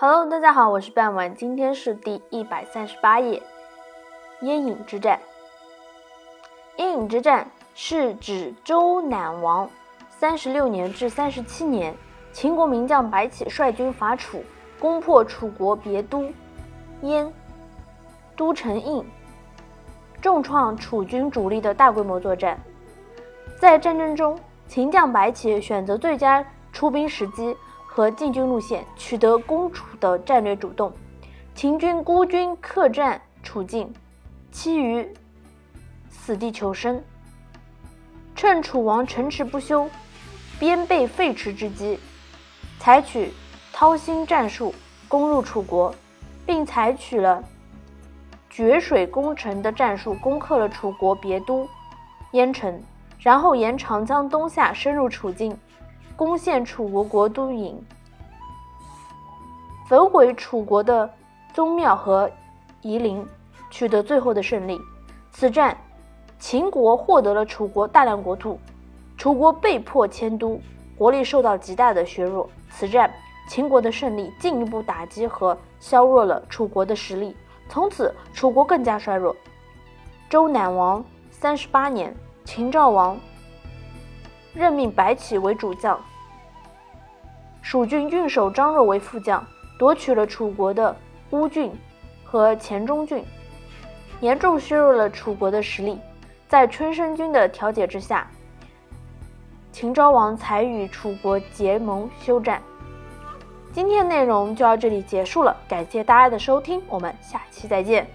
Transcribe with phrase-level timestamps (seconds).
[0.00, 3.42] Hello，大家好，我是半晚，今天是第一百三十八页。
[4.42, 5.18] 燕影之战。
[6.76, 9.68] 燕影之战是指周赧王
[10.08, 11.92] 三十六年至三十七年，
[12.32, 14.40] 秦国名将白起率军伐楚，
[14.78, 16.30] 攻破楚国别都
[17.02, 17.32] 燕
[18.36, 19.04] 都城印，
[20.22, 22.56] 重创楚军主力的大规模作战。
[23.58, 24.38] 在战争中，
[24.68, 27.56] 秦将白起选择最佳出兵时机。
[27.98, 30.92] 和进军路线，取得攻楚的战略主动。
[31.52, 33.92] 秦军孤军客战楚境，
[34.52, 35.12] 期于
[36.08, 37.02] 死地求生。
[38.36, 39.90] 趁楚王城池不修、
[40.60, 41.98] 边备废弛之机，
[42.78, 43.32] 采取
[43.72, 44.72] 掏心战术
[45.08, 45.92] 攻入楚国，
[46.46, 47.42] 并采取了
[48.48, 51.68] 决水攻城的战术，攻克了楚国别都
[52.30, 52.80] 燕城，
[53.18, 55.58] 然后沿长江东下，深入楚境。
[56.18, 57.76] 攻陷楚国国都郢，
[59.88, 61.08] 焚毁楚国的
[61.54, 62.28] 宗庙和
[62.82, 63.24] 夷陵，
[63.70, 64.80] 取得最后的胜利。
[65.30, 65.78] 此战，
[66.40, 68.58] 秦国获得了楚国大量国土，
[69.16, 70.60] 楚国被迫迁都，
[70.96, 72.50] 国力受到极大的削弱。
[72.68, 73.08] 此战，
[73.48, 77.36] 秦国的胜利进一步打击和削弱了楚国的实力，
[77.68, 79.36] 从此楚国更加衰弱。
[80.28, 82.12] 周赧王三十八年，
[82.44, 83.16] 秦昭王。
[84.54, 86.00] 任命白起为主将，
[87.62, 89.46] 蜀郡郡守张若为副将，
[89.78, 90.96] 夺取了楚国的
[91.30, 91.72] 乌郡
[92.24, 93.24] 和黔中郡，
[94.20, 95.98] 严重削弱了楚国的实力。
[96.48, 98.26] 在春申君的调解之下，
[99.70, 102.62] 秦昭王才与楚国结盟休战。
[103.70, 108.08] 今天内容就到这里结束了，感谢大家的收听，我们下期再见。